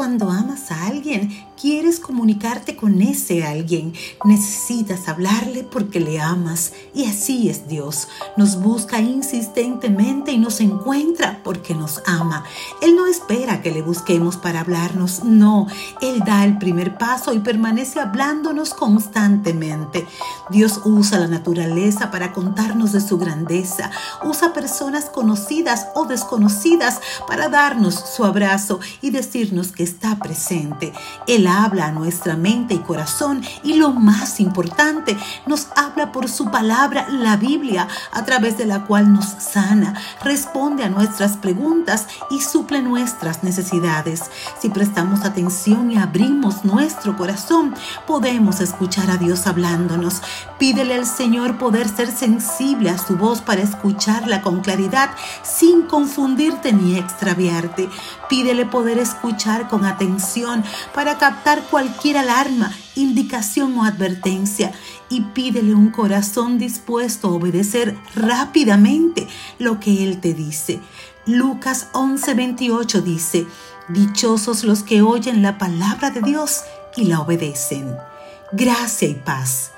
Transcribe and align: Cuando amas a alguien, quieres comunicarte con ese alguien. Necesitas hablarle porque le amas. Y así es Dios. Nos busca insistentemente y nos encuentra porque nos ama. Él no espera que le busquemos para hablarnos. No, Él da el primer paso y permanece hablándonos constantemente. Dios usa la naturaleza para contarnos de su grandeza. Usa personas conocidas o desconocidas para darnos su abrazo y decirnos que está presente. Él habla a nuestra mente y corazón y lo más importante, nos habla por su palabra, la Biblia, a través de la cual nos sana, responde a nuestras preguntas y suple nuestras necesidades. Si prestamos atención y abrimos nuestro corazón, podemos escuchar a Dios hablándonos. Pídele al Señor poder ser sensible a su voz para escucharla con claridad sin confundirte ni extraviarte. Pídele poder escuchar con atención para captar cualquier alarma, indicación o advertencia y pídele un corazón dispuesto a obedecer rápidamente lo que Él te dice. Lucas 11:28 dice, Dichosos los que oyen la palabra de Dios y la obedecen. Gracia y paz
Cuando 0.00 0.30
amas 0.30 0.70
a 0.70 0.86
alguien, 0.86 1.28
quieres 1.60 2.00
comunicarte 2.00 2.74
con 2.74 3.02
ese 3.02 3.44
alguien. 3.44 3.92
Necesitas 4.24 5.08
hablarle 5.08 5.62
porque 5.62 6.00
le 6.00 6.18
amas. 6.18 6.72
Y 6.94 7.04
así 7.04 7.50
es 7.50 7.68
Dios. 7.68 8.08
Nos 8.38 8.62
busca 8.62 8.98
insistentemente 9.02 10.32
y 10.32 10.38
nos 10.38 10.62
encuentra 10.62 11.42
porque 11.44 11.74
nos 11.74 12.00
ama. 12.06 12.44
Él 12.80 12.96
no 12.96 13.06
espera 13.06 13.60
que 13.60 13.72
le 13.72 13.82
busquemos 13.82 14.38
para 14.38 14.60
hablarnos. 14.60 15.22
No, 15.22 15.66
Él 16.00 16.20
da 16.24 16.46
el 16.46 16.56
primer 16.56 16.96
paso 16.96 17.34
y 17.34 17.40
permanece 17.40 18.00
hablándonos 18.00 18.72
constantemente. 18.72 20.06
Dios 20.50 20.80
usa 20.84 21.18
la 21.18 21.28
naturaleza 21.28 22.10
para 22.10 22.32
contarnos 22.32 22.92
de 22.92 23.00
su 23.00 23.18
grandeza. 23.18 23.90
Usa 24.24 24.52
personas 24.52 25.06
conocidas 25.06 25.88
o 25.94 26.06
desconocidas 26.06 27.00
para 27.26 27.48
darnos 27.48 27.94
su 27.94 28.24
abrazo 28.24 28.80
y 29.00 29.10
decirnos 29.10 29.72
que 29.72 29.82
está 29.82 30.16
presente. 30.18 30.92
Él 31.26 31.46
habla 31.46 31.86
a 31.86 31.92
nuestra 31.92 32.36
mente 32.36 32.74
y 32.74 32.78
corazón 32.78 33.42
y 33.62 33.74
lo 33.74 33.92
más 33.92 34.40
importante, 34.40 35.16
nos 35.46 35.68
habla 35.76 36.12
por 36.12 36.28
su 36.28 36.50
palabra, 36.50 37.08
la 37.08 37.36
Biblia, 37.36 37.88
a 38.12 38.24
través 38.24 38.58
de 38.58 38.66
la 38.66 38.84
cual 38.84 39.12
nos 39.12 39.26
sana, 39.26 39.94
responde 40.22 40.84
a 40.84 40.88
nuestras 40.88 41.36
preguntas 41.36 42.06
y 42.30 42.40
suple 42.40 42.82
nuestras 42.82 43.42
necesidades. 43.42 44.22
Si 44.60 44.68
prestamos 44.68 45.24
atención 45.24 45.90
y 45.90 45.98
abrimos 45.98 46.64
nuestro 46.64 47.16
corazón, 47.16 47.74
podemos 48.06 48.60
escuchar 48.60 49.10
a 49.10 49.16
Dios 49.16 49.46
hablándonos. 49.46 50.22
Pídele 50.58 50.94
al 50.94 51.06
Señor 51.06 51.58
poder 51.58 51.88
ser 51.88 52.10
sensible 52.10 52.90
a 52.90 52.98
su 52.98 53.16
voz 53.16 53.40
para 53.40 53.62
escucharla 53.62 54.42
con 54.42 54.60
claridad 54.60 55.10
sin 55.42 55.82
confundirte 55.82 56.72
ni 56.72 56.98
extraviarte. 56.98 57.88
Pídele 58.28 58.66
poder 58.66 58.98
escuchar 58.98 59.68
con 59.68 59.84
atención 59.84 60.62
para 60.94 61.18
captar 61.18 61.62
cualquier 61.70 62.18
alarma, 62.18 62.72
indicación 62.94 63.76
o 63.78 63.84
advertencia 63.84 64.72
y 65.08 65.22
pídele 65.22 65.74
un 65.74 65.90
corazón 65.90 66.58
dispuesto 66.58 67.28
a 67.28 67.32
obedecer 67.32 67.96
rápidamente 68.14 69.26
lo 69.58 69.80
que 69.80 70.04
Él 70.04 70.20
te 70.20 70.34
dice. 70.34 70.80
Lucas 71.26 71.88
11:28 71.92 73.02
dice, 73.02 73.46
Dichosos 73.88 74.62
los 74.64 74.82
que 74.82 75.02
oyen 75.02 75.42
la 75.42 75.58
palabra 75.58 76.10
de 76.10 76.22
Dios 76.22 76.62
y 76.96 77.04
la 77.04 77.20
obedecen. 77.20 77.96
Gracia 78.52 79.08
y 79.08 79.14
paz 79.14 79.72